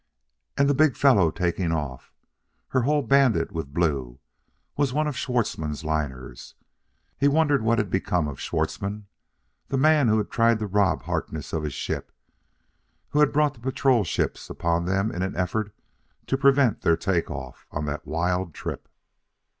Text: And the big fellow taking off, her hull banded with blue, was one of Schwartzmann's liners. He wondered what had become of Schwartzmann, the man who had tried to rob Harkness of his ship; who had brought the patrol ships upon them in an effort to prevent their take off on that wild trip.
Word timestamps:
And 0.57 0.67
the 0.67 0.73
big 0.73 0.97
fellow 0.97 1.29
taking 1.29 1.71
off, 1.71 2.11
her 2.69 2.81
hull 2.81 3.03
banded 3.03 3.51
with 3.51 3.71
blue, 3.71 4.17
was 4.75 4.93
one 4.93 5.05
of 5.05 5.15
Schwartzmann's 5.15 5.83
liners. 5.83 6.55
He 7.19 7.27
wondered 7.27 7.61
what 7.61 7.77
had 7.77 7.91
become 7.91 8.27
of 8.27 8.39
Schwartzmann, 8.39 9.05
the 9.67 9.77
man 9.77 10.07
who 10.07 10.17
had 10.17 10.31
tried 10.31 10.57
to 10.57 10.65
rob 10.65 11.03
Harkness 11.03 11.53
of 11.53 11.61
his 11.61 11.75
ship; 11.75 12.11
who 13.09 13.19
had 13.19 13.31
brought 13.31 13.53
the 13.53 13.59
patrol 13.59 14.03
ships 14.03 14.49
upon 14.49 14.85
them 14.85 15.11
in 15.11 15.21
an 15.21 15.35
effort 15.37 15.71
to 16.25 16.35
prevent 16.35 16.81
their 16.81 16.97
take 16.97 17.29
off 17.29 17.67
on 17.69 17.85
that 17.85 18.07
wild 18.07 18.55
trip. 18.55 18.89